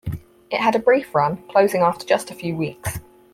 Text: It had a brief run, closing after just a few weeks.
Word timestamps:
It 0.49 0.59
had 0.59 0.73
a 0.75 0.79
brief 0.79 1.13
run, 1.13 1.43
closing 1.49 1.83
after 1.83 2.07
just 2.07 2.31
a 2.31 2.33
few 2.33 2.55
weeks. 2.55 2.97